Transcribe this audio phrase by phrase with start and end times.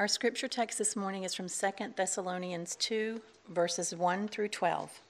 [0.00, 5.00] Our scripture text this morning is from 2 Thessalonians 2, verses 1 through 12.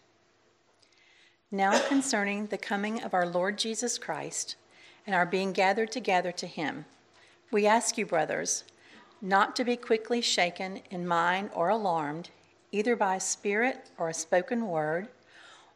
[1.50, 4.56] Now concerning the coming of our Lord Jesus Christ
[5.06, 6.84] and our being gathered together to him,
[7.50, 8.64] we ask you, brothers,
[9.22, 12.28] not to be quickly shaken in mind or alarmed,
[12.71, 15.08] either by a spirit or a spoken word,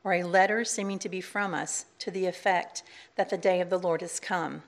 [0.05, 2.83] or a letter seeming to be from us to the effect
[3.17, 4.65] that the day of the Lord is come.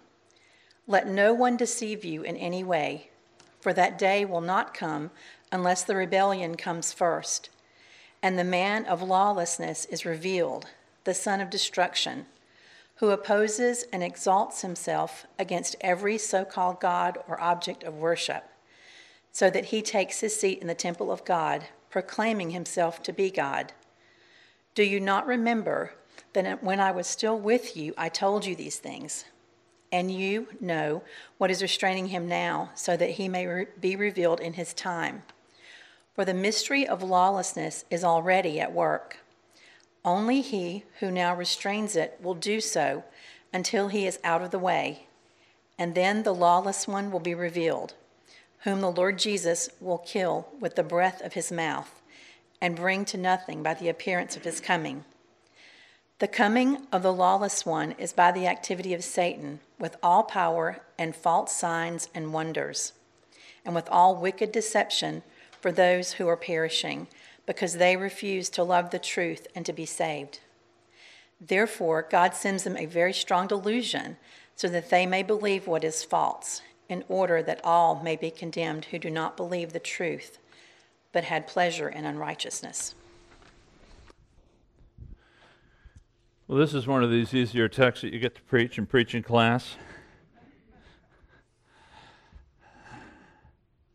[0.86, 3.10] Let no one deceive you in any way
[3.60, 5.10] for that day will not come
[5.52, 7.50] unless the rebellion comes first,
[8.22, 10.66] and the man of lawlessness is revealed,
[11.04, 12.26] the son of destruction,
[12.96, 18.44] who opposes and exalts himself against every so called God or object of worship,
[19.32, 23.30] so that he takes his seat in the temple of God, proclaiming himself to be
[23.30, 23.72] God.
[24.74, 25.94] Do you not remember
[26.32, 29.24] that when I was still with you, I told you these things?
[29.92, 31.02] And you know
[31.38, 35.22] what is restraining him now, so that he may re- be revealed in his time.
[36.14, 39.18] For the mystery of lawlessness is already at work.
[40.04, 43.04] Only he who now restrains it will do so
[43.52, 45.06] until he is out of the way,
[45.78, 47.94] and then the lawless one will be revealed,
[48.60, 52.00] whom the Lord Jesus will kill with the breath of his mouth
[52.60, 55.04] and bring to nothing by the appearance of his coming.
[56.20, 60.82] The coming of the lawless one is by the activity of Satan, with all power
[60.98, 62.92] and false signs and wonders,
[63.64, 65.22] and with all wicked deception
[65.62, 67.08] for those who are perishing,
[67.46, 70.40] because they refuse to love the truth and to be saved.
[71.40, 74.18] Therefore, God sends them a very strong delusion,
[74.54, 76.60] so that they may believe what is false,
[76.90, 80.36] in order that all may be condemned who do not believe the truth,
[81.12, 82.94] but had pleasure in unrighteousness.
[86.50, 89.14] Well, this is one of these easier texts that you get to preach and preach
[89.14, 89.76] in class.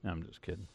[0.02, 0.70] No, I'm just kidding.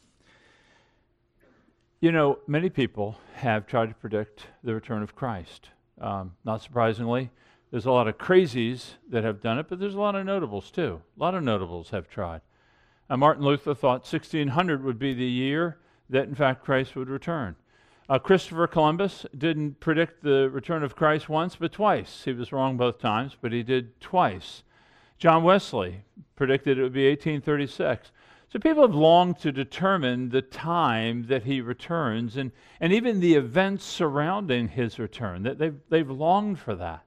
[1.99, 5.69] You know, many people have tried to predict the return of Christ.
[5.99, 7.31] Um, not surprisingly,
[7.71, 10.69] there's a lot of crazies that have done it, but there's a lot of notables
[10.69, 11.01] too.
[11.17, 12.41] A lot of notables have tried.
[13.09, 15.79] Uh, Martin Luther thought 1600 would be the year
[16.11, 17.55] that, in fact, Christ would return.
[18.11, 22.23] Uh, Christopher Columbus didn't predict the return of Christ once, but twice.
[22.25, 24.63] He was wrong both times, but he did twice.
[25.17, 26.03] John Wesley
[26.35, 28.11] predicted it would be 1836.
[28.51, 32.51] So people have longed to determine the time that he returns and,
[32.81, 35.43] and even the events surrounding his return.
[35.43, 37.05] That they've, they've longed for that.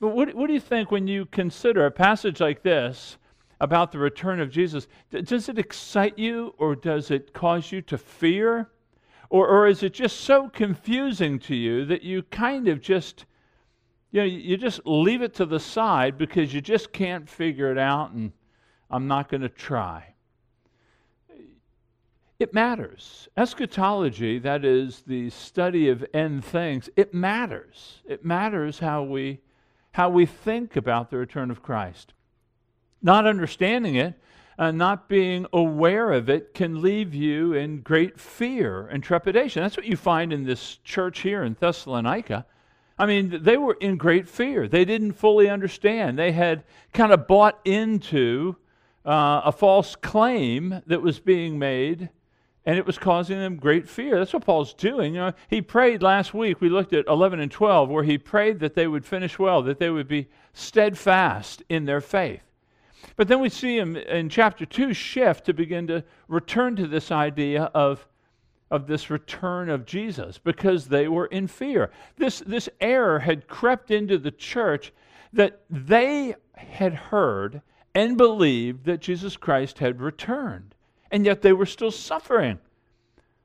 [0.00, 3.16] But what, what do you think when you consider a passage like this
[3.58, 4.86] about the return of Jesus?
[5.10, 8.68] Does it excite you or does it cause you to fear?
[9.30, 13.24] Or, or is it just so confusing to you that you kind of just,
[14.10, 17.78] you know, you just leave it to the side because you just can't figure it
[17.78, 18.32] out and
[18.90, 20.14] I'm not going to try?
[22.40, 23.28] It matters.
[23.36, 28.00] Eschatology, that is the study of end things, it matters.
[28.08, 29.40] It matters how we,
[29.92, 32.14] how we think about the return of Christ.
[33.02, 34.18] Not understanding it
[34.60, 39.62] uh, not being aware of it can leave you in great fear and trepidation.
[39.62, 42.44] That's what you find in this church here in Thessalonica.
[42.98, 44.68] I mean, they were in great fear.
[44.68, 46.18] They didn't fully understand.
[46.18, 48.56] They had kind of bought into
[49.06, 52.10] uh, a false claim that was being made,
[52.66, 54.18] and it was causing them great fear.
[54.18, 55.14] That's what Paul's doing.
[55.14, 56.60] You know, he prayed last week.
[56.60, 59.78] We looked at 11 and 12, where he prayed that they would finish well, that
[59.78, 62.42] they would be steadfast in their faith.
[63.16, 67.10] But then we see him in chapter 2 shift to begin to return to this
[67.10, 68.06] idea of,
[68.70, 71.90] of this return of Jesus because they were in fear.
[72.16, 74.92] This, this error had crept into the church
[75.32, 77.62] that they had heard
[77.94, 80.74] and believed that Jesus Christ had returned,
[81.10, 82.58] and yet they were still suffering.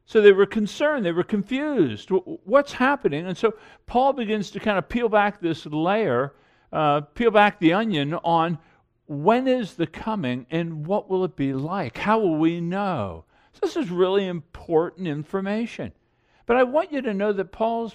[0.06, 2.10] So they were concerned, they were confused.
[2.10, 3.26] What's happening?
[3.26, 3.56] And so
[3.88, 6.34] Paul begins to kind of peel back this layer,
[6.72, 8.60] uh, peel back the onion on
[9.08, 11.98] when is the coming and what will it be like?
[11.98, 13.26] How will we know?
[13.54, 15.94] So this is really important information.
[16.46, 17.94] But I want you to know that Paul's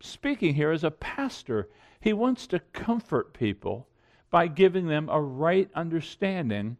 [0.00, 1.68] speaking here as a pastor.
[2.00, 3.88] He wants to comfort people
[4.30, 6.76] by giving them a right understanding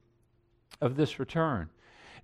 [0.81, 1.71] of this return.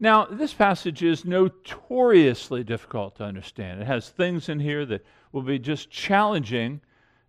[0.00, 3.80] Now, this passage is notoriously difficult to understand.
[3.80, 6.80] It has things in here that will be just challenging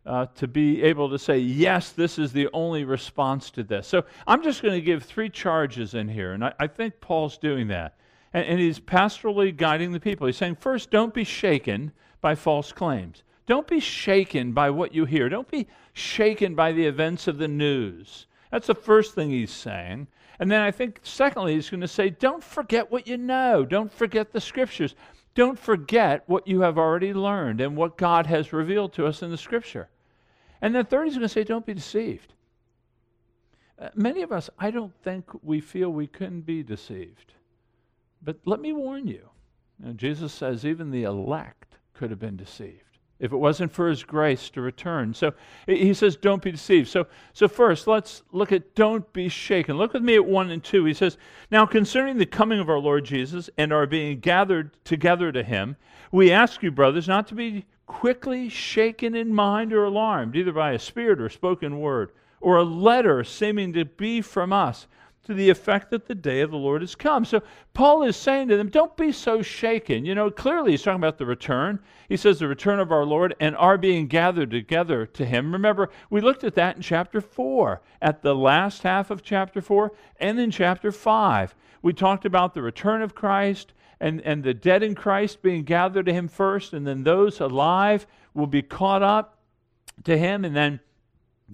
[0.05, 3.87] uh, to be able to say, yes, this is the only response to this.
[3.87, 7.37] So I'm just going to give three charges in here, and I, I think Paul's
[7.37, 7.95] doing that.
[8.33, 10.27] And, and he's pastorally guiding the people.
[10.27, 11.91] He's saying, first, don't be shaken
[12.21, 13.23] by false claims.
[13.45, 15.29] Don't be shaken by what you hear.
[15.29, 18.27] Don't be shaken by the events of the news.
[18.51, 20.07] That's the first thing he's saying.
[20.39, 23.65] And then I think, secondly, he's going to say, don't forget what you know.
[23.65, 24.95] Don't forget the scriptures.
[25.35, 29.31] Don't forget what you have already learned and what God has revealed to us in
[29.31, 29.89] the scripture.
[30.63, 32.33] And then third, he's going to say, don't be deceived.
[33.77, 37.33] Uh, many of us, I don't think we feel we couldn't be deceived.
[38.21, 39.29] But let me warn you.
[39.77, 43.87] you know, Jesus says even the elect could have been deceived if it wasn't for
[43.87, 45.13] his grace to return.
[45.13, 45.33] So
[45.65, 46.89] he says, don't be deceived.
[46.89, 49.77] So, so first, let's look at don't be shaken.
[49.77, 50.85] Look with me at 1 and 2.
[50.85, 51.17] He says,
[51.49, 55.77] Now concerning the coming of our Lord Jesus and our being gathered together to him,
[56.11, 60.71] we ask you, brothers, not to be quickly shaken in mind or alarmed, either by
[60.71, 62.11] a spirit or spoken word
[62.43, 64.85] or a letter seeming to be from us
[65.23, 67.23] to the effect that the day of the Lord has come.
[67.23, 67.41] So
[67.73, 70.05] Paul is saying to them, don't be so shaken.
[70.05, 71.79] You know, clearly he's talking about the return.
[72.09, 75.53] He says the return of our Lord and our being gathered together to him.
[75.53, 79.93] Remember, we looked at that in chapter 4, at the last half of chapter 4,
[80.19, 81.55] and in chapter 5.
[81.81, 86.07] We talked about the return of Christ and, and the dead in Christ being gathered
[86.07, 89.37] to him first, and then those alive will be caught up
[90.03, 90.81] to him and then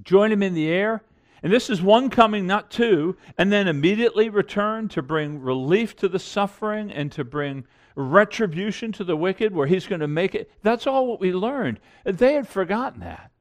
[0.04, 1.04] join him in the air.
[1.42, 6.08] And this is one coming, not two, and then immediately return to bring relief to
[6.08, 7.66] the suffering and to bring
[7.96, 10.52] retribution to the wicked, where he's going to make it.
[10.62, 11.80] That's all what we learned.
[12.04, 13.32] They had forgotten that.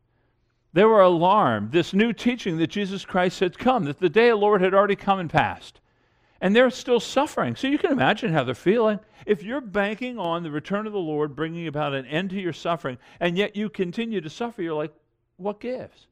[0.73, 1.73] They were alarmed.
[1.73, 4.75] This new teaching that Jesus Christ had come, that the day of the Lord had
[4.75, 5.81] already come and passed
[6.41, 7.57] and they're still suffering.
[7.57, 9.01] So you can imagine how they're feeling.
[9.27, 12.53] If you're banking on the return of the Lord bringing about an end to your
[12.53, 14.93] suffering, and yet you continue to suffer, you're like,
[15.37, 16.07] what gives?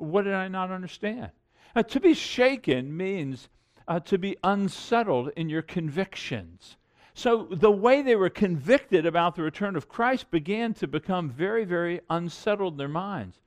[0.00, 1.30] What did I not understand?
[1.76, 3.48] Uh, to be shaken means
[3.86, 6.76] uh, to be unsettled in your convictions.
[7.14, 11.64] So the way they were convicted about the return of Christ began to become very,
[11.64, 13.40] very unsettled in their minds.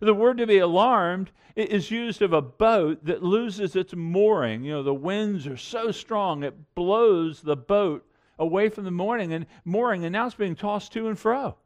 [0.00, 4.64] The word to be alarmed is used of a boat that loses its mooring.
[4.64, 8.06] You know, the winds are so strong it blows the boat
[8.38, 11.56] away from the mooring and mooring, and now it's being tossed to and fro.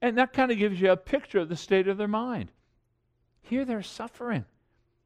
[0.00, 2.50] And that kind of gives you a picture of the state of their mind.
[3.42, 4.44] Here they're suffering,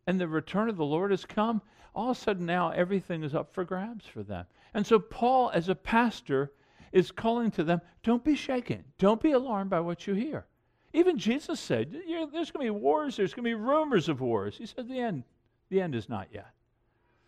[0.06, 1.62] and the return of the Lord has come.
[1.94, 4.46] All of a sudden, now everything is up for grabs for them.
[4.74, 6.52] And so, Paul, as a pastor,
[6.92, 10.46] is calling to them don't be shaken, don't be alarmed by what you hear.
[10.92, 14.56] Even Jesus said, there's going to be wars, there's going to be rumors of wars.
[14.56, 15.24] He said, the end,
[15.68, 16.50] the end is not yet.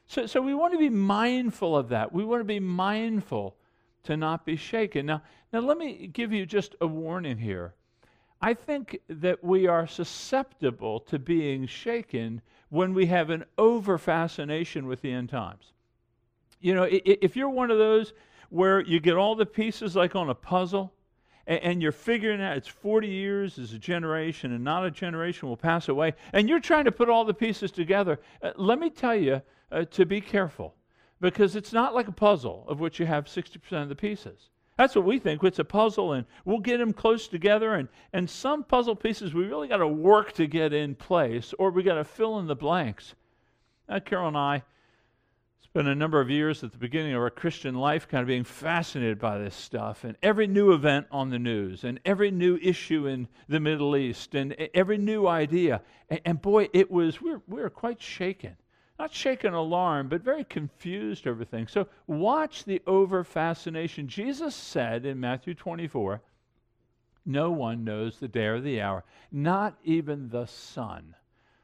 [0.06, 2.12] So, so we want to be mindful of that.
[2.12, 3.56] We want to be mindful
[4.04, 5.04] to not be shaken.
[5.06, 5.22] Now,
[5.52, 7.74] now, let me give you just a warning here.
[8.40, 14.86] I think that we are susceptible to being shaken when we have an over fascination
[14.86, 15.72] with the end times.
[16.60, 18.12] You know, if you're one of those
[18.50, 20.92] where you get all the pieces like on a puzzle,
[21.46, 25.56] and, you're figuring out it's 40 years is a generation and not a generation will
[25.56, 29.16] pass away, and you're trying to put all the pieces together, uh, let me tell
[29.16, 29.40] you
[29.72, 30.74] uh, to be careful
[31.20, 34.50] because it's not like a puzzle of which you have 60% of the pieces.
[34.78, 35.42] That's what we think.
[35.42, 37.74] It's a puzzle, and we'll get them close together.
[37.74, 41.72] And, and some puzzle pieces we really got to work to get in place, or
[41.72, 43.16] we got to fill in the blanks.
[43.88, 44.62] Uh, Carol and I
[45.60, 48.44] spent a number of years at the beginning of our Christian life kind of being
[48.44, 53.06] fascinated by this stuff and every new event on the news and every new issue
[53.06, 55.82] in the Middle East and every new idea.
[56.08, 58.56] And, and boy, it was, we were, we were quite shaken.
[58.98, 61.70] Not shaken alarm, but very confused over things.
[61.70, 64.08] So watch the over fascination.
[64.08, 66.20] Jesus said in Matthew 24,
[67.24, 71.14] no one knows the day or the hour, not even the Son.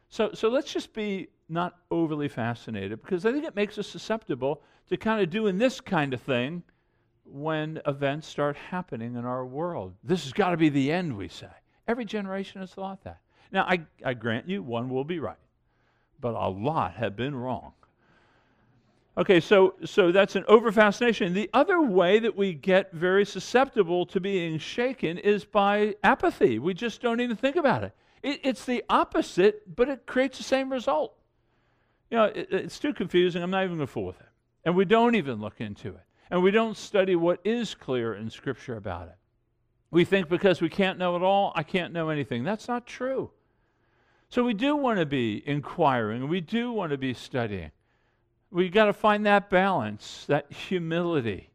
[0.09, 4.63] So, so let's just be not overly fascinated because I think it makes us susceptible
[4.89, 6.63] to kind of doing this kind of thing
[7.25, 9.95] when events start happening in our world.
[10.05, 11.49] This has got to be the end, we say.
[11.89, 13.21] Every generation has thought that.
[13.51, 15.37] Now, I, I grant you, one will be right,
[16.25, 17.75] but a lot have been wrong.
[19.19, 21.35] Okay, so, so that's an over fascination.
[21.35, 26.59] The other way that we get very susceptible to being shaken is by apathy.
[26.59, 27.93] We just don't even think about it.
[28.23, 31.15] it it's the opposite, but it creates the same result.
[32.11, 33.43] You know, it, it's too confusing.
[33.43, 34.29] I'm not even going to fool with it.
[34.65, 36.05] And we don't even look into it.
[36.31, 39.17] And we don't study what is clear in Scripture about it.
[39.91, 42.45] We think because we can't know it all, I can't know anything.
[42.45, 43.31] That's not true.
[44.35, 46.27] So we do want to be inquiring.
[46.27, 47.71] We do want to be studying.
[48.51, 51.51] We've got to find that balance, that humility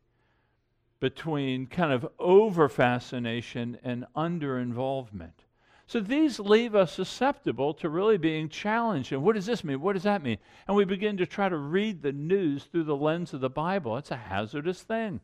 [1.01, 5.43] between kind of over fascination and under involvement.
[5.87, 9.11] So these leave us susceptible to really being challenged.
[9.11, 9.81] And what does this mean?
[9.81, 10.37] What does that mean?
[10.65, 13.97] And we begin to try to read the news through the lens of the Bible.
[13.97, 15.19] It's a hazardous thing.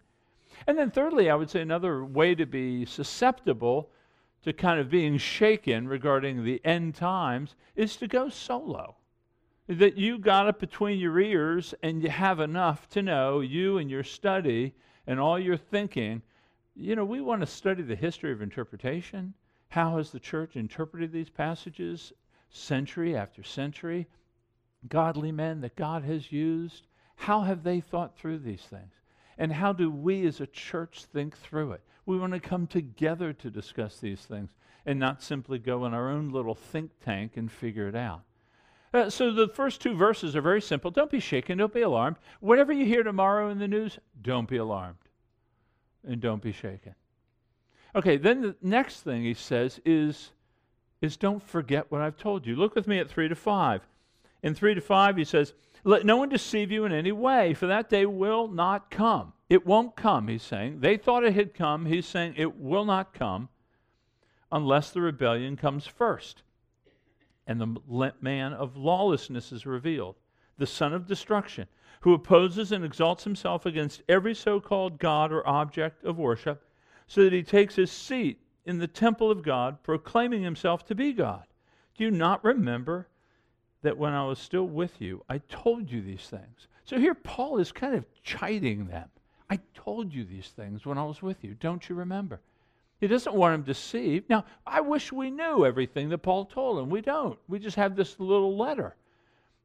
[0.67, 3.91] And then, thirdly, I would say another way to be susceptible
[4.45, 8.95] to kind of being shaken regarding the end times is to go solo.
[9.67, 13.89] that you got it between your ears and you have enough to know, you and
[13.89, 14.75] your study
[15.07, 16.21] and all your thinking.
[16.75, 19.33] You know, we want to study the history of interpretation.
[19.69, 22.13] How has the church interpreted these passages
[22.51, 24.07] century after century?
[24.87, 26.85] Godly men that God has used,
[27.15, 28.93] how have they thought through these things?
[29.39, 31.81] And how do we as a church think through it?
[32.05, 34.51] We want to come together to discuss these things
[34.85, 38.21] and not simply go in our own little think tank and figure it out.
[38.93, 40.91] Uh, so the first two verses are very simple.
[40.91, 42.17] Don't be shaken, don't be alarmed.
[42.39, 44.97] Whatever you hear tomorrow in the news, don't be alarmed
[46.07, 46.95] and don't be shaken.
[47.95, 50.31] Okay, then the next thing he says is,
[51.01, 52.55] is don't forget what I've told you.
[52.55, 53.81] Look with me at 3 to 5.
[54.43, 57.67] In 3 to 5, he says, Let no one deceive you in any way, for
[57.67, 59.33] that day will not come.
[59.49, 60.79] It won't come, he's saying.
[60.79, 61.85] They thought it had come.
[61.85, 63.49] He's saying it will not come
[64.51, 66.43] unless the rebellion comes first
[67.47, 70.15] and the man of lawlessness is revealed,
[70.57, 71.67] the son of destruction,
[72.01, 76.67] who opposes and exalts himself against every so called God or object of worship,
[77.07, 81.13] so that he takes his seat in the temple of God, proclaiming himself to be
[81.13, 81.43] God.
[81.95, 83.07] Do you not remember
[83.83, 86.67] that when I was still with you, I told you these things?
[86.83, 89.09] So here Paul is kind of chiding them.
[89.49, 91.55] I told you these things when I was with you.
[91.59, 92.41] Don't you remember?
[92.99, 94.29] He doesn't want them deceived.
[94.29, 96.89] Now, I wish we knew everything that Paul told them.
[96.89, 97.37] We don't.
[97.47, 98.95] We just have this little letter.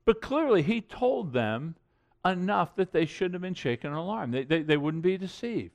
[0.05, 1.77] But clearly, he told them
[2.25, 4.33] enough that they shouldn't have been shaken alarm.
[4.33, 5.73] They, they, they wouldn't be deceived.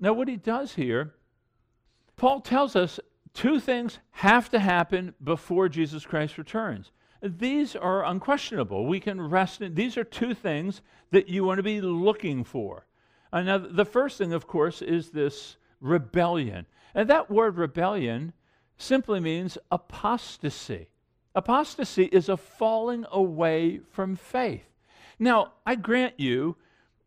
[0.00, 1.14] Now, what he does here,
[2.16, 2.98] Paul tells us
[3.34, 6.90] two things have to happen before Jesus Christ returns.
[7.22, 8.86] These are unquestionable.
[8.86, 12.86] We can rest in these are two things that you want to be looking for.
[13.32, 16.66] Now, the first thing, of course, is this rebellion.
[16.94, 18.32] And that word rebellion
[18.76, 20.88] simply means apostasy.
[21.34, 24.68] Apostasy is a falling away from faith.
[25.18, 26.56] Now, I grant you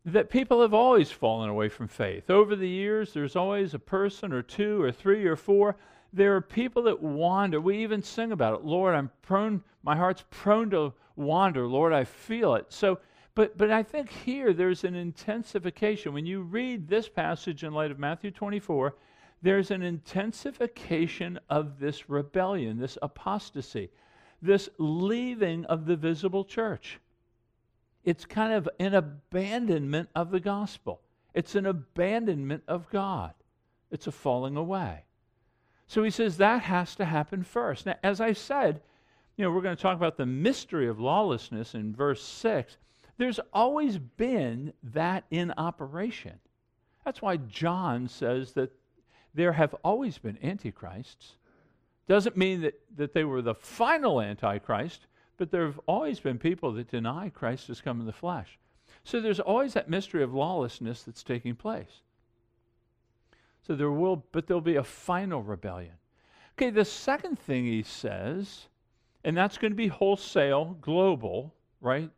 [0.04, 2.30] that people have always fallen away from faith.
[2.30, 5.76] Over the years, there's always a person or two or three or four.
[6.12, 7.60] There are people that wander.
[7.60, 8.64] We even sing about it.
[8.64, 11.66] Lord, I'm prone, my heart's prone to wander.
[11.66, 12.66] Lord, I feel it.
[12.72, 12.98] So
[13.36, 16.14] but, but I think here there's an intensification.
[16.14, 18.96] When you read this passage in light of Matthew 24,
[19.42, 23.90] there's an intensification of this rebellion, this apostasy,
[24.40, 26.98] this leaving of the visible church.
[28.04, 31.02] It's kind of an abandonment of the gospel,
[31.34, 33.34] it's an abandonment of God,
[33.90, 35.04] it's a falling away.
[35.86, 37.84] So he says that has to happen first.
[37.84, 38.80] Now, as I said,
[39.36, 42.78] you know, we're going to talk about the mystery of lawlessness in verse 6.
[43.18, 46.38] There's always been that in operation.
[47.04, 48.72] That's why John says that
[49.34, 51.36] there have always been antichrists.
[52.08, 55.06] Doesn't mean that, that they were the final antichrist,
[55.36, 58.58] but there have always been people that deny Christ has come in the flesh.
[59.04, 62.02] So there's always that mystery of lawlessness that's taking place.
[63.66, 65.94] So there will, but there'll be a final rebellion.
[66.54, 68.66] Okay, the second thing he says,
[69.24, 72.10] and that's going to be wholesale, global, right?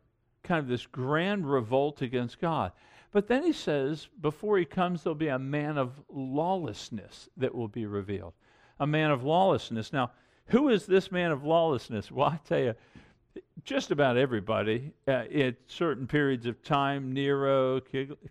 [0.43, 2.71] Kind of this grand revolt against God.
[3.11, 7.67] But then he says, before he comes, there'll be a man of lawlessness that will
[7.67, 8.33] be revealed.
[8.79, 9.91] A man of lawlessness.
[9.91, 10.11] Now,
[10.47, 12.11] who is this man of lawlessness?
[12.11, 12.75] Well, I tell you,
[13.63, 17.81] just about everybody uh, at certain periods of time Nero,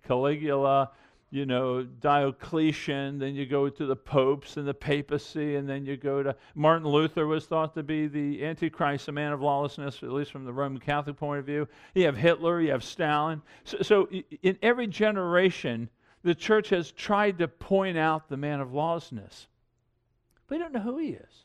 [0.06, 0.90] Caligula,
[1.30, 5.96] you know, Diocletian, then you go to the popes and the papacy, and then you
[5.96, 10.10] go to Martin Luther was thought to be the Antichrist, a man of lawlessness, at
[10.10, 11.68] least from the Roman Catholic point of view.
[11.94, 13.42] You have Hitler, you have Stalin.
[13.64, 14.08] So, so
[14.42, 15.90] in every generation,
[16.22, 19.48] the church has tried to point out the man of lawlessness.
[20.48, 21.44] We don't know who he is.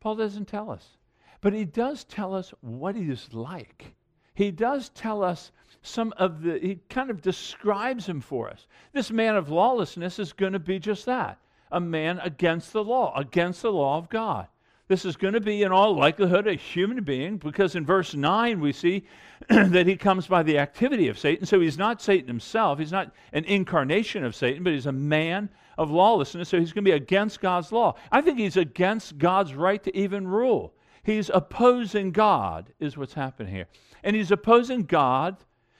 [0.00, 0.98] Paul doesn't tell us.
[1.40, 3.94] But he does tell us what he is like.
[4.38, 5.50] He does tell us
[5.82, 8.68] some of the, he kind of describes him for us.
[8.92, 11.38] This man of lawlessness is going to be just that
[11.72, 14.46] a man against the law, against the law of God.
[14.86, 18.60] This is going to be, in all likelihood, a human being because in verse 9
[18.60, 19.02] we see
[19.48, 21.44] that he comes by the activity of Satan.
[21.44, 22.78] So he's not Satan himself.
[22.78, 26.48] He's not an incarnation of Satan, but he's a man of lawlessness.
[26.48, 27.96] So he's going to be against God's law.
[28.12, 30.74] I think he's against God's right to even rule.
[31.08, 33.66] He's opposing God, is what's happening here.
[34.02, 35.38] And he's opposing God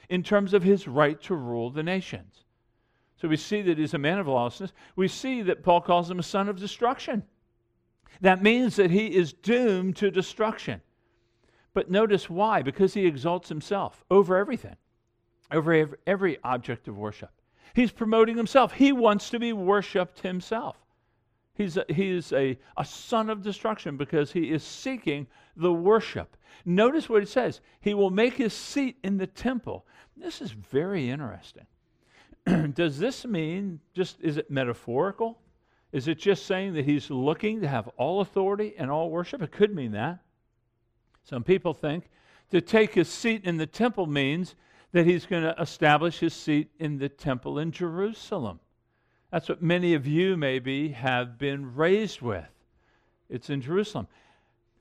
[0.09, 2.45] in terms of his right to rule the nations.
[3.21, 4.73] So we see that he's a man of lawlessness.
[4.97, 7.25] We see that Paul calls him a son of destruction.
[8.23, 10.81] That means that he is doomed to destruction.
[11.75, 12.63] But notice why?
[12.63, 14.77] Because he exalts himself over everything,
[15.53, 17.33] over every, object of worship.
[17.75, 18.73] He's promoting himself.
[18.73, 20.79] He wants to be worshiped himself.
[21.59, 26.37] He's a, he is a, a son of destruction because he is seeking the worship.
[26.65, 29.85] Notice what it says He will make his seat in the temple.
[30.17, 31.67] This is very interesting.
[32.75, 35.41] Does this mean just, is it metaphorical?
[35.91, 39.43] Is it just saying that he's looking to have all authority and all worship?
[39.43, 40.21] It could mean that.
[41.25, 42.09] Some people think
[42.53, 44.55] to take his seat in the temple means
[44.93, 48.61] that he's going to establish his seat in the temple in Jerusalem.
[49.31, 52.49] That's what many of you maybe have been raised with.
[53.29, 54.09] It's in Jerusalem.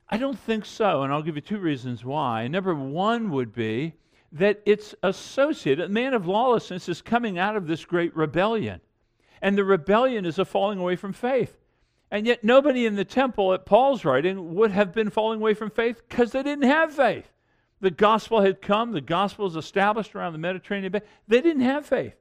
[0.08, 2.48] I don't think so, and I'll give you two reasons why.
[2.48, 3.94] Number one would be
[4.32, 8.80] that it's associated, the man of lawlessness is coming out of this great rebellion.
[9.40, 11.56] And the rebellion is a falling away from faith.
[12.10, 15.70] And yet, nobody in the temple at Paul's writing would have been falling away from
[15.70, 17.30] faith because they didn't have faith.
[17.80, 20.92] The gospel had come, the gospel was established around the Mediterranean.
[21.28, 22.14] They didn't have faith.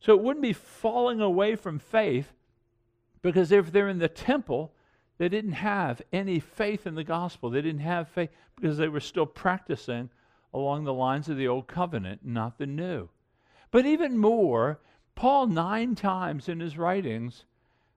[0.00, 2.32] So it wouldn't be falling away from faith
[3.22, 4.72] because if they're in the temple,
[5.18, 7.50] they didn't have any faith in the gospel.
[7.50, 10.10] They didn't have faith because they were still practicing
[10.54, 13.08] along the lines of the old covenant, not the new.
[13.70, 14.80] But even more,
[15.14, 17.44] Paul, nine times in his writings,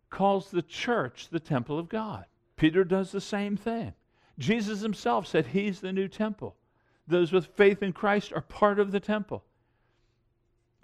[0.09, 2.25] calls the church the temple of God.
[2.57, 3.93] Peter does the same thing.
[4.37, 6.55] Jesus himself said he's the new temple.
[7.07, 9.43] Those with faith in Christ are part of the temple.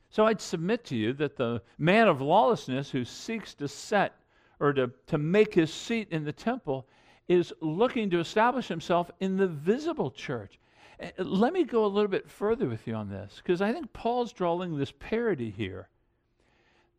[0.09, 4.15] So I'd submit to you that the man of lawlessness who seeks to set
[4.59, 6.87] or to, to make his seat in the temple
[7.27, 10.59] is looking to establish himself in the visible church.
[10.99, 13.91] Eh, let me go a little bit further with you on this, because I think
[13.93, 15.89] Paul's drawing this parody here.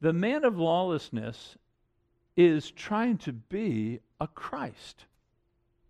[0.00, 1.56] The man of lawlessness
[2.36, 5.06] is trying to be a Christ.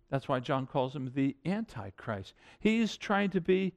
[0.09, 2.33] That's why John calls him the Antichrist.
[2.59, 3.73] He's trying to be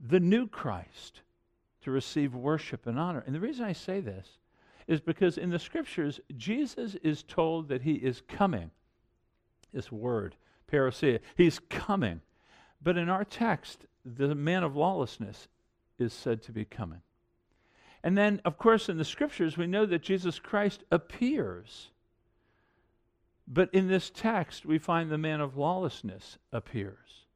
[0.00, 1.20] the new Christ
[1.84, 3.22] to receive worship and honor.
[3.24, 4.38] And the reason I say this
[4.86, 8.70] is because in the scriptures, Jesus is told that he is coming.
[9.72, 10.36] This word,
[10.70, 12.20] parousia, he's coming.
[12.82, 15.48] But in our text, the man of lawlessness
[15.98, 17.00] is said to be coming.
[18.02, 21.90] And then, of course, in the scriptures, we know that Jesus Christ appears.
[23.48, 27.26] But in this text, we find the man of lawlessness appears.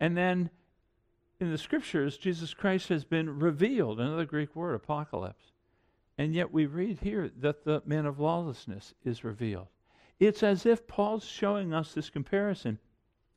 [0.00, 0.50] And then
[1.38, 5.52] in the scriptures, Jesus Christ has been revealed, another Greek word, apocalypse.
[6.18, 9.68] And yet we read here that the man of lawlessness is revealed.
[10.18, 12.78] It's as if Paul's showing us this comparison.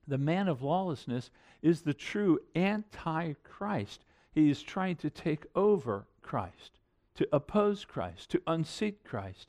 [0.07, 1.29] The man of lawlessness
[1.61, 4.05] is the true antichrist.
[4.31, 6.79] He is trying to take over Christ,
[7.15, 9.47] to oppose Christ, to unseat Christ.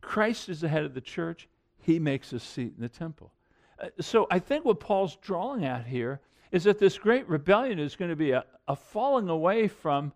[0.00, 1.46] Christ is the head of the church.
[1.78, 3.32] He makes a seat in the temple.
[3.78, 6.20] Uh, so I think what Paul's drawing at here
[6.52, 10.12] is that this great rebellion is going to be a, a falling away from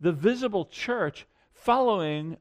[0.00, 2.36] the visible church following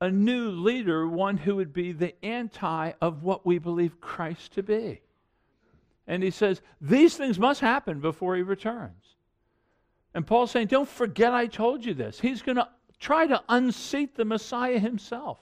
[0.00, 4.62] a new leader, one who would be the anti of what we believe Christ to
[4.62, 5.00] be.
[6.06, 9.16] And he says, These things must happen before he returns.
[10.14, 12.20] And Paul's saying, Don't forget I told you this.
[12.20, 12.68] He's going to
[12.98, 15.38] try to unseat the Messiah himself.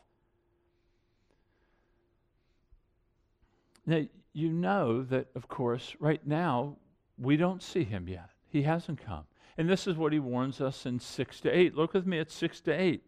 [3.87, 6.77] Now, you know that, of course, right now,
[7.19, 8.31] we don't see him yet.
[8.49, 9.25] He hasn't come.
[9.59, 11.75] And this is what he warns us in 6 to 8.
[11.75, 13.03] Look with me at 6 to 8.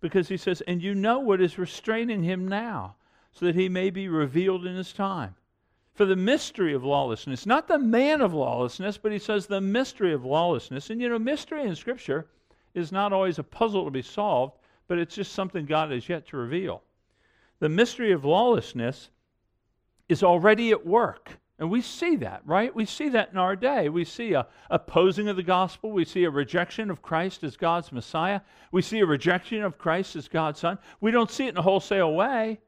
[0.00, 2.96] Because he says, And you know what is restraining him now,
[3.32, 5.34] so that he may be revealed in his time.
[5.94, 10.12] For the mystery of lawlessness, not the man of lawlessness, but he says the mystery
[10.12, 10.90] of lawlessness.
[10.90, 12.26] And you know, mystery in Scripture
[12.74, 16.26] is not always a puzzle to be solved, but it's just something God has yet
[16.28, 16.82] to reveal.
[17.58, 19.10] The mystery of lawlessness
[20.08, 21.38] is already at work.
[21.58, 22.74] And we see that, right?
[22.74, 23.88] We see that in our day.
[23.88, 25.90] We see a opposing of the gospel.
[25.90, 28.42] We see a rejection of Christ as God's Messiah.
[28.70, 30.78] We see a rejection of Christ as God's Son.
[31.00, 32.60] We don't see it in a wholesale way,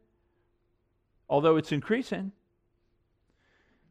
[1.29, 2.33] although it's increasing.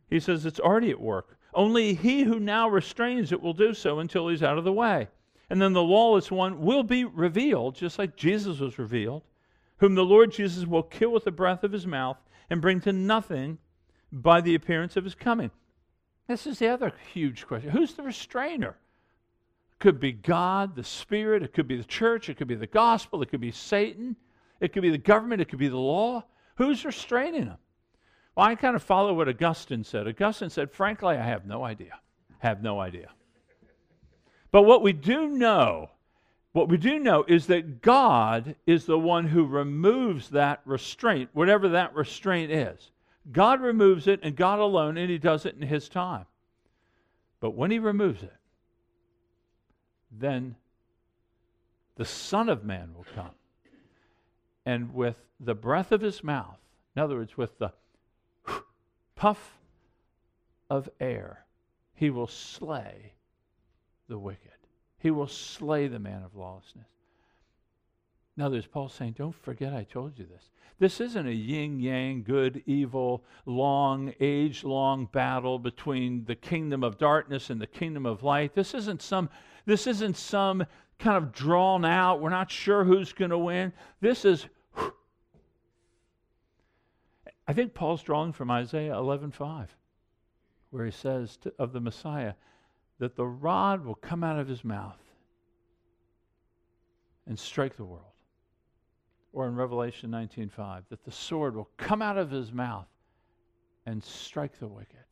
[0.10, 1.38] He says it's already at work.
[1.54, 5.08] Only he who now restrains it will do so until he's out of the way.
[5.50, 9.24] And then the lawless one will be revealed, just like Jesus was revealed,
[9.78, 12.18] whom the Lord Jesus will kill with the breath of his mouth
[12.50, 13.60] and bring to nothing
[14.12, 15.52] by the appearance of his coming.
[16.28, 17.72] This is the other huge question.
[17.72, 18.78] Who's the restrainer?
[19.80, 23.22] Could be God, the Spirit, it could be the church, it could be the gospel,
[23.22, 24.16] it could be Satan,
[24.60, 26.24] it could be the government, it could be the law.
[26.56, 27.58] Who's restraining them?
[28.36, 30.08] Well, I kind of follow what Augustine said.
[30.08, 32.00] Augustine said, frankly, I have no idea.
[32.40, 33.10] Have no idea.
[34.52, 35.92] But what we do know,
[36.52, 41.70] what we do know is that God is the one who removes that restraint, whatever
[41.70, 42.92] that restraint is.
[43.32, 46.26] God removes it, and God alone, and He does it in His time.
[47.40, 48.34] But when He removes it,
[50.12, 50.56] then
[51.96, 53.32] the Son of Man will come.
[54.66, 56.60] and with the breath of his mouth,
[56.96, 57.72] in other words, with the
[59.16, 59.58] puff
[60.70, 61.46] of air,
[61.96, 63.14] he will slay
[64.08, 64.52] the wicked.
[65.00, 66.88] He will slay the man of lawlessness.
[68.40, 70.50] Now, there's Paul saying, Don't forget I told you this.
[70.80, 76.98] This isn't a yin yang, good, evil, long, age long battle between the kingdom of
[76.98, 78.56] darkness and the kingdom of light.
[78.56, 79.30] This isn't some,
[79.66, 80.66] this isn't some
[81.00, 83.74] kind of drawn out, we're not sure who's going to win.
[84.00, 84.48] This is
[87.46, 89.68] I think Paul's drawing from Isaiah 11:5,
[90.70, 92.36] where he says to, of the Messiah
[93.00, 95.04] that the rod will come out of his mouth
[97.28, 98.14] and strike the world.
[99.32, 102.88] Or in Revelation 19:5, that the sword will come out of his mouth
[103.86, 105.06] and strike the wicked.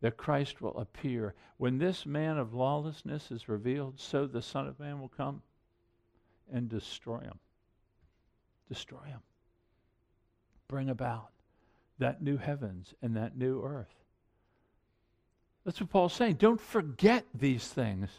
[0.00, 1.34] That Christ will appear.
[1.56, 5.42] When this man of lawlessness is revealed, so the Son of Man will come
[6.52, 7.38] and destroy him.
[8.68, 9.20] Destroy him.
[10.68, 11.30] Bring about
[11.98, 13.94] that new heavens and that new earth.
[15.64, 16.34] That's what Paul's saying.
[16.34, 18.10] Don't forget these things.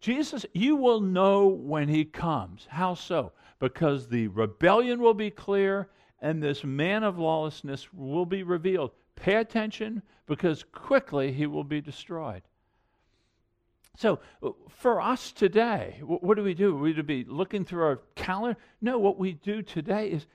[0.00, 2.66] Jesus, you will know when he comes.
[2.68, 3.32] How so?
[3.58, 5.88] Because the rebellion will be clear
[6.20, 8.90] and this man of lawlessness will be revealed.
[9.14, 12.42] Pay attention because quickly he will be destroyed.
[13.96, 16.76] So, uh, for us today, what do we do?
[16.76, 18.58] Are we to be looking through our calendar?
[18.82, 20.26] No, what we do today is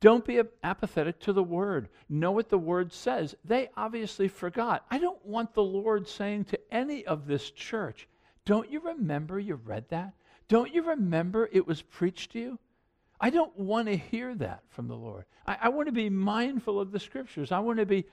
[0.00, 1.88] don't be apathetic to the word.
[2.08, 3.34] Know what the word says.
[3.44, 4.84] They obviously forgot.
[4.90, 8.08] I don't want the Lord saying to any of this church,
[8.46, 10.14] Don't you remember you read that?
[10.48, 12.58] Don't you remember it was preached to you?
[13.20, 15.24] I don't want to hear that from the Lord.
[15.46, 17.52] I, I want to be mindful of the scriptures.
[17.52, 18.04] I want to be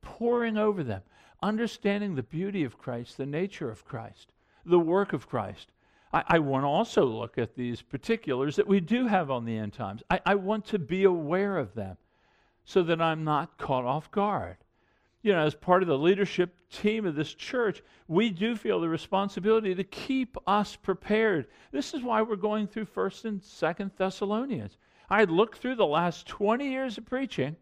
[0.00, 1.02] poring over them,
[1.42, 4.32] understanding the beauty of Christ, the nature of Christ,
[4.64, 5.72] the work of Christ.
[6.12, 9.56] I, I want to also look at these particulars that we do have on the
[9.56, 10.02] end times.
[10.10, 11.96] I, I want to be aware of them
[12.64, 14.58] so that I'm not caught off guard.
[15.22, 18.88] You know, as part of the leadership team of this church, we do feel the
[18.88, 21.46] responsibility to keep us prepared.
[21.70, 24.78] This is why we're going through 1st and 2nd Thessalonians.
[25.08, 27.54] I looked through the last 20 years of preaching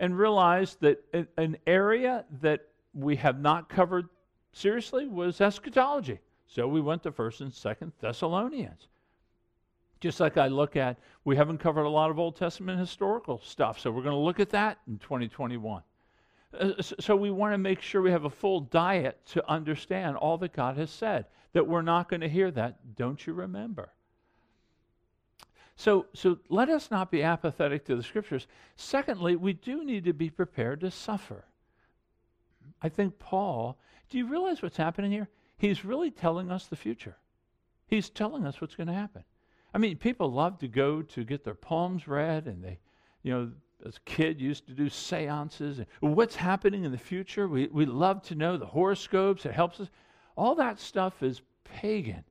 [0.00, 1.04] and realized that
[1.36, 2.60] an area that
[2.94, 4.08] we have not covered
[4.52, 6.20] seriously was eschatology.
[6.46, 8.88] So we went to 1st and 2nd Thessalonians.
[10.00, 13.78] Just like I look at, we haven't covered a lot of Old Testament historical stuff,
[13.78, 15.82] so we're going to look at that in 2021.
[16.58, 20.38] Uh, so we want to make sure we have a full diet to understand all
[20.38, 21.26] that God has said.
[21.52, 22.96] That we're not going to hear that.
[22.96, 23.92] Don't you remember?
[25.76, 28.46] So, so let us not be apathetic to the scriptures.
[28.76, 31.44] Secondly, we do need to be prepared to suffer.
[32.82, 33.78] I think Paul,
[34.10, 35.28] do you realize what's happening here?
[35.58, 37.16] He's really telling us the future.
[37.86, 39.24] He's telling us what's going to happen.
[39.74, 42.78] I mean, people love to go to get their palms read, and they,
[43.22, 43.50] you know,
[43.86, 47.48] as a kid used to do seances and what's happening in the future.
[47.48, 49.88] We, we love to know the horoscopes, it helps us.
[50.36, 52.24] All that stuff is pagan.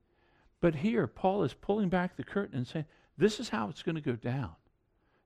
[0.60, 2.86] But here, Paul is pulling back the curtain and saying,
[3.18, 4.54] this is how it's going to go down.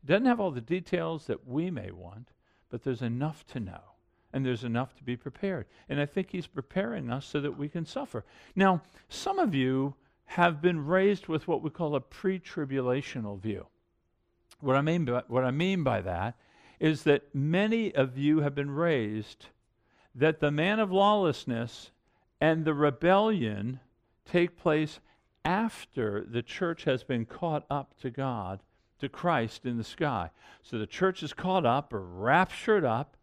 [0.02, 2.28] It doesn't have all the details that we may want,
[2.70, 3.80] but there's enough to know
[4.32, 5.66] and there's enough to be prepared.
[5.88, 8.24] And I think he's preparing us so that we can suffer.
[8.54, 9.94] Now, some of you
[10.26, 13.66] have been raised with what we call a pre tribulational view.
[14.60, 16.36] What I, mean by, what I mean by that
[16.80, 19.46] is that many of you have been raised
[20.14, 21.90] that the man of lawlessness
[22.40, 23.80] and the rebellion
[24.24, 25.00] take place
[25.44, 28.60] after the church has been caught up to God,
[28.98, 30.30] to Christ in the sky.
[30.62, 33.16] So the church is caught up or raptured up,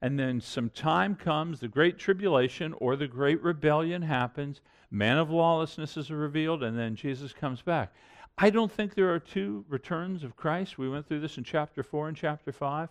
[0.00, 5.30] and then some time comes, the great tribulation or the great rebellion happens, man of
[5.30, 7.92] lawlessness is revealed, and then Jesus comes back.
[8.36, 10.76] I don't think there are two returns of Christ.
[10.76, 12.88] We went through this in chapter 4 and chapter 5.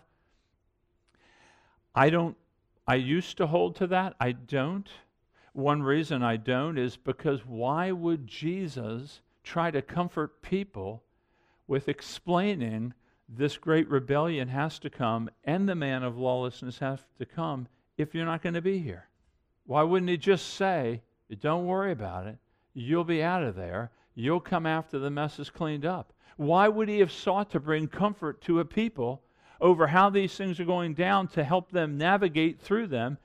[1.94, 2.36] I don't
[2.86, 4.14] I used to hold to that.
[4.20, 4.88] I don't.
[5.54, 11.02] One reason I don't is because why would Jesus try to comfort people
[11.66, 12.92] with explaining
[13.28, 18.14] this great rebellion has to come and the man of lawlessness has to come if
[18.14, 19.08] you're not going to be here.
[19.66, 21.02] Why wouldn't he just say,
[21.40, 22.36] Don't worry about it,
[22.74, 26.12] you'll be out of there, you'll come after the mess is cleaned up?
[26.36, 29.22] Why would he have sought to bring comfort to a people
[29.60, 33.18] over how these things are going down to help them navigate through them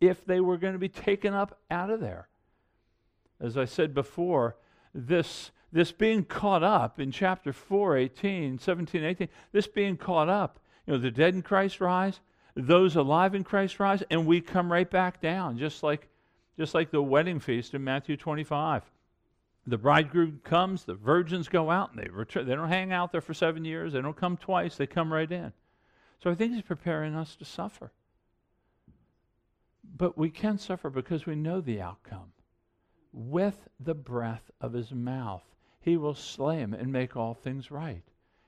[0.00, 2.28] if they were going to be taken up out of there?
[3.40, 4.56] As I said before,
[4.94, 10.58] this this being caught up in chapter 4, 18, 17, 18, this being caught up,
[10.86, 12.20] you know, the dead in Christ rise,
[12.54, 16.08] those alive in Christ rise, and we come right back down, just like,
[16.56, 18.82] just like the wedding feast in Matthew 25.
[19.66, 22.46] The bridegroom comes, the virgins go out, and they return.
[22.46, 23.92] They don't hang out there for seven years.
[23.92, 24.76] They don't come twice.
[24.76, 25.52] They come right in.
[26.22, 27.90] So I think he's preparing us to suffer.
[29.96, 32.32] But we can suffer because we know the outcome.
[33.12, 35.44] With the breath of his mouth,
[35.80, 38.02] he will slay him and make all things right.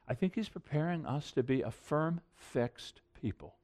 [0.06, 3.54] I think he's preparing us to be a firm, fixed people.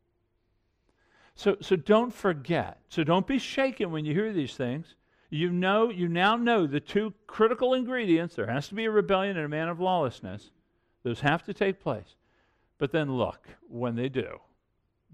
[1.35, 2.79] So, so don't forget.
[2.89, 4.95] So don't be shaken when you hear these things.
[5.35, 8.37] You know, you now know the two critical ingredients.
[8.37, 10.53] There has to be a rebellion and a man of lawlessness.
[11.03, 12.15] Those have to take place.
[12.79, 14.39] But then look, when they do,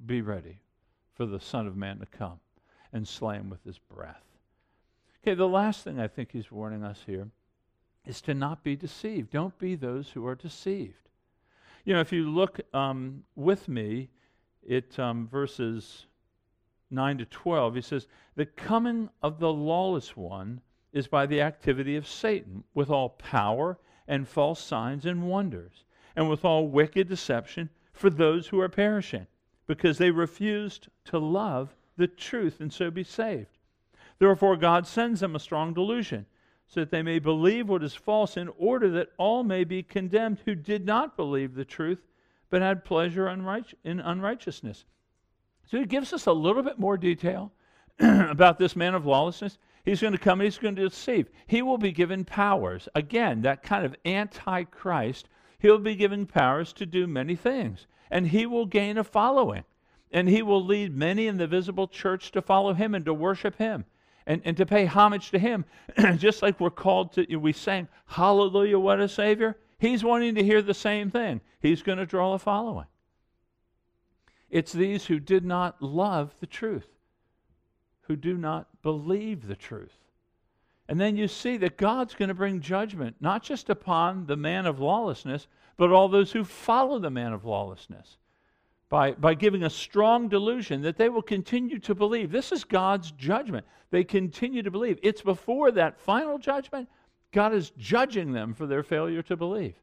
[0.05, 0.61] be ready
[1.15, 2.39] for the Son of Man to come
[2.93, 4.27] and slay him with his breath.
[5.23, 7.29] Okay, the last thing I think he's warning us here
[8.05, 9.31] is to not be deceived.
[9.31, 11.09] Don't be those who are deceived.
[11.87, 14.11] You know, if you look um, with me
[14.63, 16.07] it um, verses
[16.91, 20.61] 9 to 12, he says, The coming of the lawless one
[20.93, 25.85] is by the activity of Satan, with all power and false signs and wonders,
[26.17, 29.27] and with all wicked deception for those who are perishing,
[29.67, 33.59] because they refused to love the truth and so be saved.
[34.19, 36.27] Therefore, God sends them a strong delusion,
[36.67, 40.39] so that they may believe what is false, in order that all may be condemned
[40.45, 42.07] who did not believe the truth,
[42.49, 44.85] but had pleasure in unrighteousness.
[45.71, 47.53] So he gives us a little bit more detail
[48.01, 49.59] about this man of lawlessness.
[49.85, 51.29] He's going to come and he's going to deceive.
[51.47, 52.89] He will be given powers.
[52.95, 55.29] Again, that kind of antichrist.
[55.61, 57.87] He'll be given powers to do many things.
[58.11, 59.63] And he will gain a following.
[60.11, 63.57] And he will lead many in the visible church to follow him and to worship
[63.57, 63.85] him
[64.27, 65.65] and, and to pay homage to him.
[66.17, 69.57] Just like we're called to, we sang, Hallelujah, what a Savior.
[69.79, 71.41] He's wanting to hear the same thing.
[71.61, 72.87] He's going to draw a following.
[74.51, 76.89] It's these who did not love the truth,
[78.03, 79.97] who do not believe the truth.
[80.89, 84.67] And then you see that God's going to bring judgment, not just upon the man
[84.67, 88.17] of lawlessness, but all those who follow the man of lawlessness
[88.89, 92.33] by, by giving a strong delusion that they will continue to believe.
[92.33, 93.65] This is God's judgment.
[93.91, 94.99] They continue to believe.
[95.03, 96.89] It's before that final judgment,
[97.31, 99.77] God is judging them for their failure to believe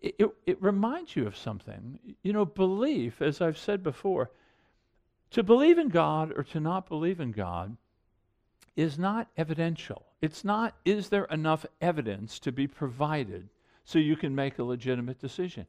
[0.00, 1.98] it, it, reminds you of something.
[2.22, 4.30] You know, belief, as I've said before,
[5.30, 7.76] to believe in God or to not believe in God
[8.76, 10.04] is not evidential.
[10.20, 13.48] It's not, is there enough evidence to be provided
[13.84, 15.66] so you can make a legitimate decision?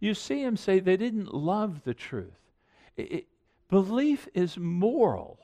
[0.00, 2.52] You see him say they didn't love the truth.
[2.96, 3.26] It, it,
[3.70, 5.38] belief is moral.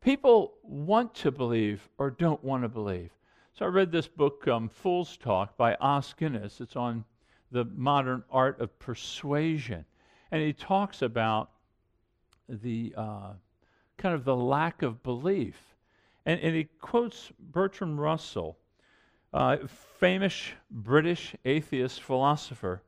[0.00, 3.10] People want to believe or don't want to believe.
[3.54, 6.60] So I read this book, um, Fool's Talk, by Os Guinness.
[6.60, 7.04] It's on
[7.54, 9.84] the modern art of persuasion.
[10.32, 11.50] And he talks about
[12.48, 13.32] the uh,
[13.96, 15.56] kind of the lack of belief.
[16.26, 18.58] And, and he quotes Bertrand Russell,
[19.32, 19.58] uh,
[20.00, 20.34] famous
[20.68, 22.82] British atheist philosopher.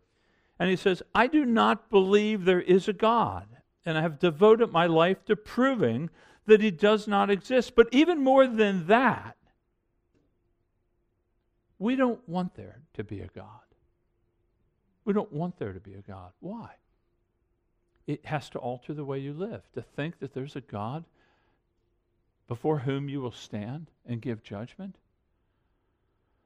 [0.59, 3.47] And he says, I do not believe there is a God,
[3.85, 6.11] and I have devoted my life to proving
[6.47, 7.77] that he does not exist.
[7.77, 9.37] But even more than that,
[11.79, 13.66] we don't want there to be a God.
[15.07, 16.33] We don't want there to be a God.
[16.41, 16.69] Why?
[18.07, 19.63] It has to alter the way you live.
[19.73, 21.05] To think that there's a God
[22.49, 24.97] before whom you will stand and give judgment.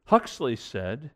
[0.04, 1.10] Huxley said,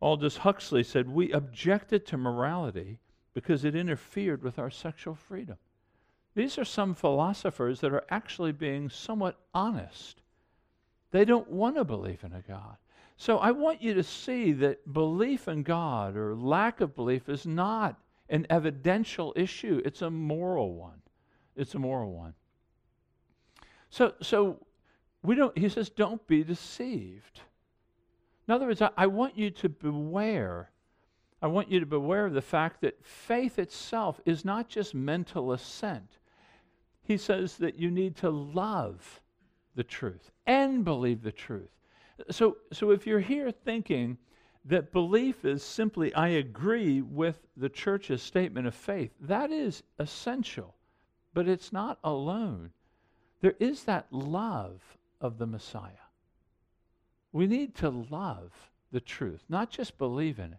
[0.00, 2.98] Aldous Huxley said, we objected to morality
[3.34, 5.56] because it interfered with our sexual freedom.
[6.34, 10.22] These are some philosophers that are actually being somewhat honest.
[11.10, 12.76] They don't want to believe in a God.
[13.20, 17.44] So I want you to see that belief in God or lack of belief is
[17.44, 21.02] not an evidential issue, it's a moral one.
[21.54, 22.32] It's a moral one.
[23.90, 24.64] So, so
[25.22, 27.42] we don't, he says, don't be deceived.
[28.48, 30.70] In other words, I, I want you to beware.
[31.42, 35.52] I want you to beware of the fact that faith itself is not just mental
[35.52, 36.16] assent.
[37.02, 39.20] He says that you need to love
[39.74, 41.79] the truth and believe the truth.
[42.28, 44.18] So, so if you're here thinking
[44.64, 50.74] that belief is simply, I agree with the church's statement of faith, that is essential,
[51.32, 52.70] but it's not alone.
[53.40, 54.82] There is that love
[55.20, 55.92] of the Messiah.
[57.32, 58.52] We need to love
[58.92, 60.58] the truth, not just believe in it.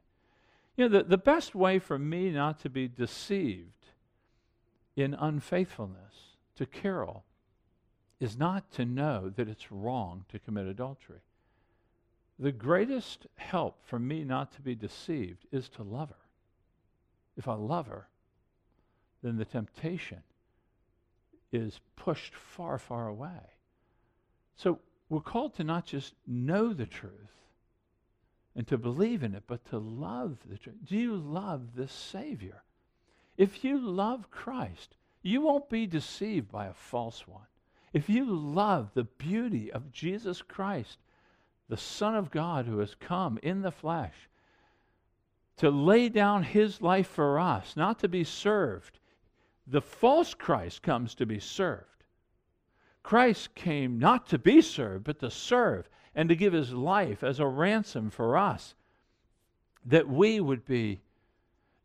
[0.77, 3.87] You know, the, the best way for me not to be deceived
[4.95, 7.25] in unfaithfulness to Carol
[8.19, 11.21] is not to know that it's wrong to commit adultery.
[12.41, 16.15] The greatest help for me not to be deceived is to love her.
[17.37, 18.07] If I love her,
[19.21, 20.23] then the temptation
[21.53, 23.53] is pushed far, far away.
[24.55, 27.13] So we're called to not just know the truth
[28.55, 30.77] and to believe in it, but to love the truth.
[30.83, 32.63] Do you love this Savior?
[33.37, 37.45] If you love Christ, you won't be deceived by a false one.
[37.93, 40.97] If you love the beauty of Jesus Christ,
[41.71, 44.27] the Son of God who has come in the flesh
[45.55, 48.99] to lay down his life for us, not to be served,
[49.65, 52.03] the false Christ comes to be served.
[53.03, 57.39] Christ came not to be served, but to serve and to give his life as
[57.39, 58.75] a ransom for us,
[59.85, 60.99] that we would be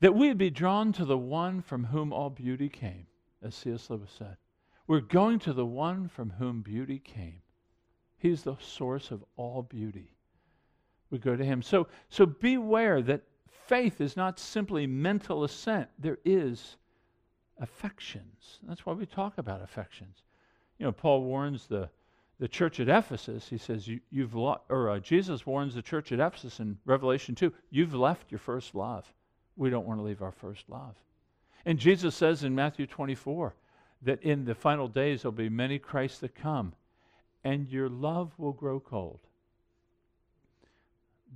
[0.00, 3.06] that we would be drawn to the one from whom all beauty came,
[3.40, 3.88] as C.S.
[3.88, 4.36] Lewis said.
[4.88, 7.40] We're going to the one from whom beauty came.
[8.18, 10.16] He's the source of all beauty.
[11.10, 11.62] We go to him.
[11.62, 13.22] So, so beware that
[13.66, 15.88] faith is not simply mental assent.
[15.98, 16.76] There is
[17.58, 18.58] affections.
[18.62, 20.22] That's why we talk about affections.
[20.78, 21.88] You know, Paul warns the,
[22.38, 23.48] the church at Ephesus.
[23.48, 27.34] He says, you, have lo- or uh, Jesus warns the church at Ephesus in Revelation
[27.34, 29.10] 2, you've left your first love.
[29.56, 30.94] We don't want to leave our first love.
[31.64, 33.54] And Jesus says in Matthew 24
[34.02, 36.74] that in the final days there'll be many Christs that come,
[37.46, 39.20] and your love will grow cold.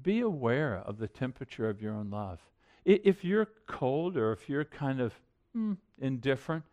[0.03, 2.41] Be aware of the temperature of your own love.
[2.85, 5.15] If you're cold or if you're kind of
[5.53, 6.65] hmm, indifferent,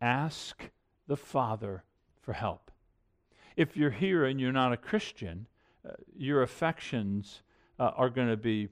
[0.00, 0.68] ask
[1.06, 1.84] the Father
[2.22, 2.72] for help.
[3.56, 5.46] If you're here and you're not a Christian,
[5.88, 7.42] uh, your affections
[7.78, 8.68] uh, are going to be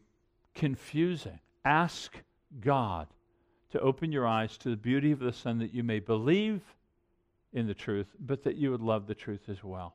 [0.57, 1.39] confusing.
[1.65, 2.17] Ask
[2.61, 3.07] God
[3.71, 6.63] to open your eyes to the beauty of the Son that you may believe
[7.53, 9.95] in the truth, but that you would love the truth as well.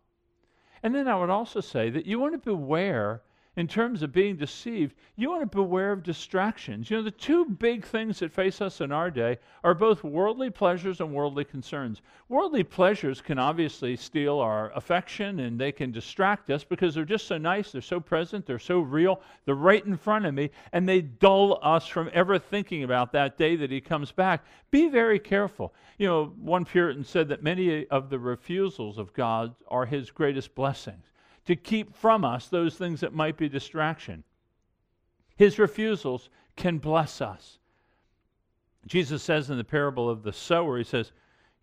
[0.83, 3.21] And then I would also say that you want to beware
[3.57, 6.89] in terms of being deceived, you want to beware of distractions.
[6.89, 10.49] You know, the two big things that face us in our day are both worldly
[10.49, 12.01] pleasures and worldly concerns.
[12.27, 17.27] Worldly pleasures can obviously steal our affection and they can distract us because they're just
[17.27, 20.87] so nice, they're so present, they're so real, they're right in front of me, and
[20.87, 24.43] they dull us from ever thinking about that day that He comes back.
[24.69, 25.73] Be very careful.
[25.97, 30.53] You know, one Puritan said that many of the refusals of God are His greatest
[30.55, 31.05] blessings
[31.45, 34.23] to keep from us those things that might be distraction.
[35.35, 37.59] His refusals can bless us.
[38.87, 41.11] Jesus says in the parable of the sower, he says,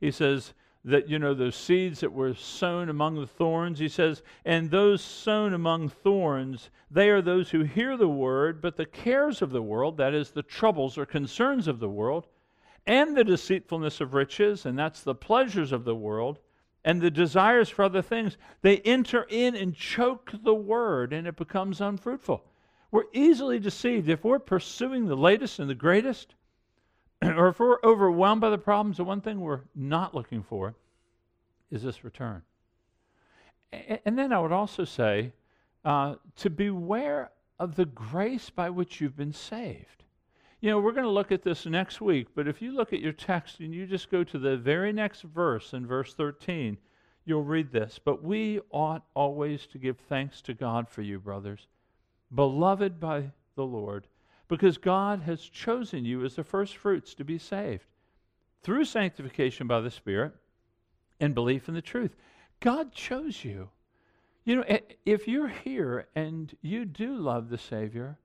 [0.01, 4.23] he says that, you know, those seeds that were sown among the thorns, he says,
[4.45, 9.41] and those sown among thorns, they are those who hear the word, but the cares
[9.43, 12.27] of the world, that is, the troubles or concerns of the world,
[12.85, 16.41] and the deceitfulness of riches, and that's the pleasures of the world,
[16.85, 21.37] and the desires for other things, they enter in and choke the word and it
[21.37, 22.45] becomes unfruitful.
[22.91, 24.09] We're easily deceived.
[24.09, 26.35] If we're pursuing the latest and the greatest,
[27.23, 30.75] or if we're overwhelmed by the problems, the one thing we're not looking for
[31.71, 32.43] is this return.
[34.05, 35.33] And then I would also say
[35.85, 40.05] uh, to beware of the grace by which you've been saved.
[40.63, 43.01] You know, we're going to look at this next week, but if you look at
[43.01, 46.79] your text and you just go to the very next verse in verse 13,
[47.25, 47.99] you'll read this.
[48.03, 51.67] But we ought always to give thanks to God for you, brothers,
[52.33, 54.07] beloved by the Lord,
[54.47, 57.87] because God has chosen you as the first fruits to be saved
[58.63, 60.33] through sanctification by the Spirit
[61.19, 62.15] and belief in the truth.
[62.61, 63.69] God chose you.
[64.45, 68.19] You know, if you're here and you do love the Savior,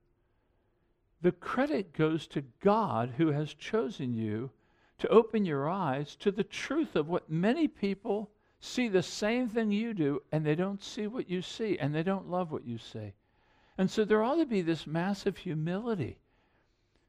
[1.20, 4.50] the credit goes to God who has chosen you
[4.98, 9.70] to open your eyes to the truth of what many people see the same thing
[9.70, 12.78] you do and they don't see what you see and they don't love what you
[12.78, 13.12] see.
[13.76, 16.18] And so there ought to be this massive humility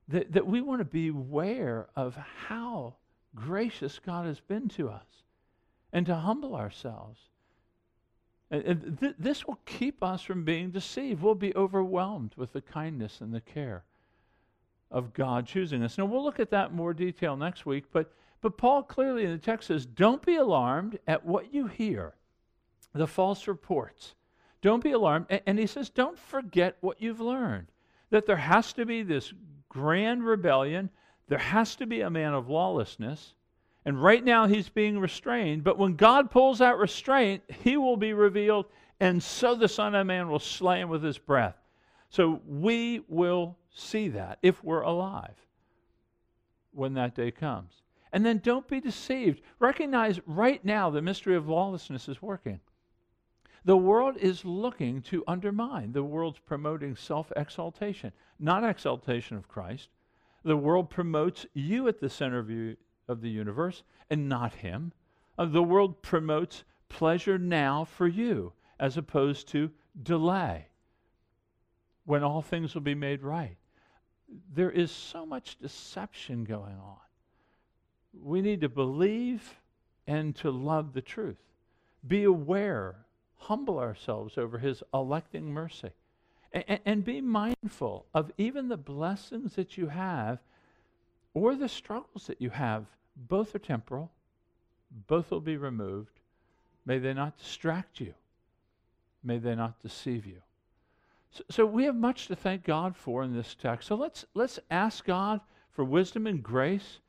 [0.07, 2.95] that, that we want to be aware of how
[3.35, 5.23] gracious God has been to us
[5.93, 7.19] and to humble ourselves.
[8.51, 11.21] And, th- this will keep us from being deceived.
[11.21, 13.83] We'll be overwhelmed with the kindness and the care
[14.91, 15.97] of God choosing us.
[15.97, 19.31] Now, we'll look at that in more detail next week, but, but Paul clearly in
[19.31, 22.15] the text says, Don't be alarmed at what you hear,
[22.93, 24.15] the false reports.
[24.61, 25.27] Don't be alarmed.
[25.29, 27.67] And, and he says, Don't forget what you've learned,
[28.09, 29.33] that there has to be this
[29.69, 30.89] grand rebellion,
[31.27, 33.33] there has to be a man of lawlessness.
[33.85, 38.13] And right now he's being restrained, but when God pulls out restraint, he will be
[38.13, 38.65] revealed,
[38.99, 41.55] and so the Son of Man will slay him with his breath.
[42.09, 45.45] So we will see that if we're alive
[46.71, 47.83] when that day comes.
[48.11, 49.41] And then don't be deceived.
[49.59, 52.59] Recognize right now the mystery of lawlessness is working.
[53.65, 55.91] The world is looking to undermine.
[55.91, 59.89] The world's promoting self exaltation, not exaltation of Christ.
[60.43, 64.93] The world promotes you at the center of, you, of the universe and not Him.
[65.37, 70.68] Uh, the world promotes pleasure now for you as opposed to delay
[72.09, 73.55] when all things will be made right.
[74.55, 76.97] There is so much deception going on.
[78.19, 79.59] We need to believe
[80.07, 81.37] and to love the truth.
[82.07, 82.95] Be aware,
[83.37, 85.91] humble ourselves over His electing mercy,
[86.51, 90.39] and, and be mindful of even the blessings that you have
[91.35, 92.87] or the struggles that you have.
[93.15, 94.09] Both are temporal,
[95.05, 96.19] both will be removed.
[96.87, 98.15] May they not distract you,
[99.23, 100.41] may they not deceive you.
[101.31, 103.87] So, so, we have much to thank God for in this text.
[103.87, 106.99] So let's, let's ask God for wisdom and grace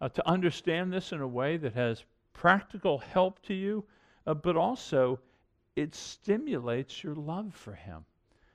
[0.00, 3.84] uh, to understand this in a way that has practical help to you,
[4.26, 5.18] uh, but also
[5.76, 8.04] it stimulates your love for Him.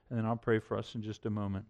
[0.09, 1.65] And then I'll pray for us in just a moment.